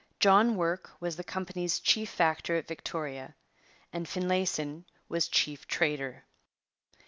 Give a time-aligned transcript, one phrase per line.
[0.19, 3.35] John Work was the company's chief factor at Victoria
[3.93, 6.23] and Finlayson was chief trader.